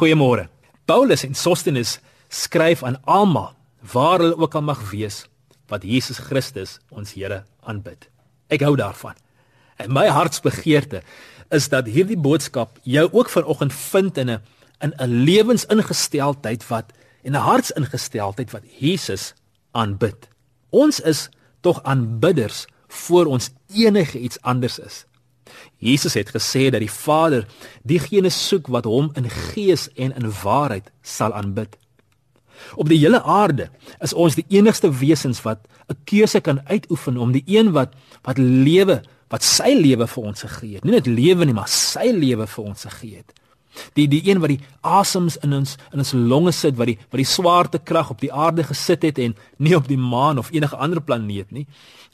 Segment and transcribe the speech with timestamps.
[0.00, 0.46] Goeiemôre.
[0.88, 1.98] Paulus en Sostenes
[2.32, 3.50] skryf aan almal
[3.92, 5.26] waar hulle ook al mag wees
[5.68, 8.06] wat Jesus Christus ons Here aanbid.
[8.48, 9.12] Ek hou daarvan.
[9.76, 11.02] En my hartsbegeerte
[11.52, 14.40] is dat hierdie boodskap jou ook vanoggend vind in 'n
[14.80, 19.34] in 'n lewensingesteldheid wat en 'n hartsingesteldheid wat Jesus
[19.72, 20.28] aanbid.
[20.70, 21.28] Ons is
[21.60, 25.04] tog aanbidders voor ons enige iets anders is.
[25.78, 27.46] Jesus het gesê dat die Vader
[27.82, 31.76] diegene soek wat hom in gees en in waarheid sal aanbid.
[32.76, 33.70] Op die hele aarde
[34.04, 38.38] is ons die enigste wesens wat 'n keuse kan uitoefen om die een wat wat
[38.38, 40.84] lewe, wat sy lewe vir ons gegee het.
[40.84, 43.32] Nie net lewe nie, maar sy lewe vir ons gegee het.
[43.98, 47.20] Die die een wat die asems in ons in ons longe sit, wat die wat
[47.22, 51.00] die swaartekrag op die aarde gesit het en nie op die maan of enige ander
[51.00, 51.66] planeet nie,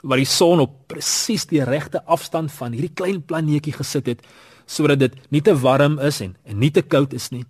[0.03, 4.25] wat die son op presies die regte afstand van hierdie klein planeetjie gesit het
[4.67, 7.45] sodat dit nie te warm is en en nie te koud is nie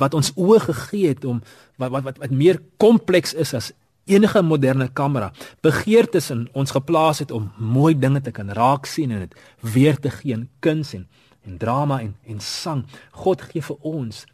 [0.00, 1.42] wat ons oë gegee het om
[1.76, 3.72] wat wat wat, wat meer kompleks is as
[4.08, 5.30] enige moderne kamera
[5.64, 9.98] begeertes in ons geplaas het om mooi dinge te kan raak sien en dit weer
[10.00, 11.06] te gee in kuns en
[11.48, 12.84] en drama en en sang.
[13.10, 14.24] God gee vir ons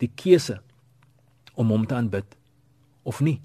[0.00, 0.58] die keuse
[1.54, 2.36] om hom te aanbid
[3.04, 3.40] of nie?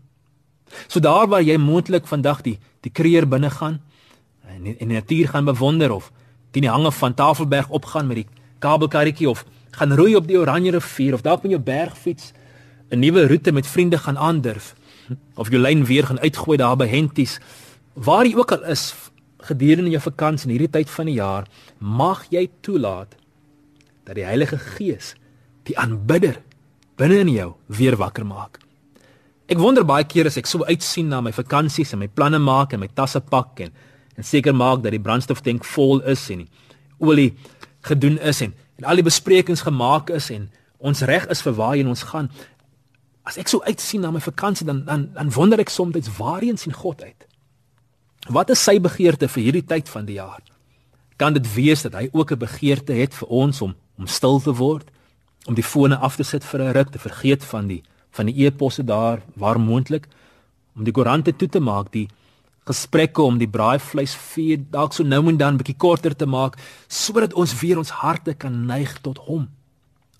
[0.87, 3.81] So daar waar jy moontlik vandag die die kreer binne gaan
[4.47, 6.11] en in die natuur gaan bewonder of
[6.51, 8.27] teen die hange van Tafelberg opgaan met die
[8.59, 12.33] kabelkarretjie of gaan roei op die Oranje rivier of dalk met jou bergfiets
[12.91, 14.75] 'n nuwe roete met vriende gaan aandurf
[15.35, 17.39] of jou lyn weer gaan uitgooi daar by Henties
[17.93, 18.93] waar jy ook al is
[19.47, 21.47] gedurende jou vakansie in hierdie tyd van die jaar
[21.79, 23.15] mag jy toelaat
[24.05, 25.15] dat die Heilige Gees
[25.69, 26.41] die aanbidder
[26.97, 28.61] binne in jou weer wakker maak
[29.51, 32.71] Ek wonder baie keer as ek so uitsien na my vakansies en my planne maak
[32.71, 33.73] en my tasse pak en
[34.15, 36.49] en seker maak dat die brandstoftank vol is en die
[37.03, 37.33] olie
[37.87, 40.47] gedoen is en en al die besprekings gemaak is en
[40.79, 42.31] ons reg is vir waarheen ons gaan.
[43.27, 46.73] As ek so uitsien na my vakansie dan dan dan wonder ek soms waarheen sien
[46.73, 47.27] God uit?
[48.31, 50.39] Wat is sy begeerte vir hierdie tyd van die jaar?
[51.19, 54.53] Kan dit wees dat hy ook 'n begeerte het vir ons om om stil te
[54.55, 54.87] word,
[55.45, 58.45] om die fone af te sit vir 'n ruk, te vergeet van die van die
[58.45, 60.07] e-posse daar waar moontlik
[60.75, 62.07] om die koerante toe te maak die
[62.65, 66.57] gesprekke om die braaivleis vuur dalk so nou en dan bietjie korter te maak
[66.87, 69.49] sodat ons weer ons harte kan neig tot hom.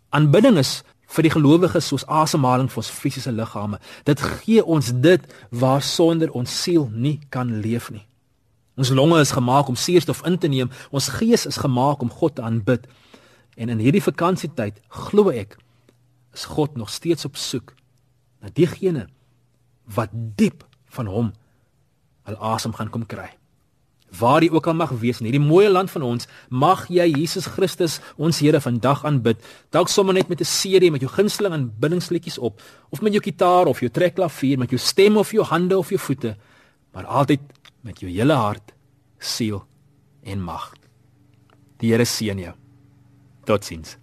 [0.10, 3.80] Aanbidding is vir die gelowiges soos asemhaling vir ons fisiese liggame.
[4.04, 8.11] Dit gee ons dit waar sonder ons siel nie kan leef nie.
[8.80, 12.36] Ons longe is gemaak om suurstof in te neem, ons gees is gemaak om God
[12.36, 12.88] te aanbid.
[13.60, 15.58] En in hierdie vakansietyd glo ek
[16.34, 17.76] is God nog steeds op soek
[18.42, 19.08] na diegene
[19.92, 20.64] wat diep
[20.96, 21.32] van hom
[22.30, 23.28] al asem gaan kom kry.
[24.20, 27.48] Waar jy ook al mag wees in hierdie mooi land van ons, mag jy Jesus
[27.48, 29.40] Christus, ons Here, vandag aanbid.
[29.72, 33.68] Dalk sommer net met 'n CD met jou gunsteling aanbiddingsliedjies op, of met jou kitaar
[33.68, 36.36] of jou trekklavier, met jou stem of jou hande of jou voete,
[36.94, 37.40] maar altyd
[37.82, 38.74] met jou hele hart,
[39.20, 39.64] siel
[40.24, 40.72] en mag.
[41.82, 42.54] Die Here seën jou.
[43.46, 43.98] Totsiens.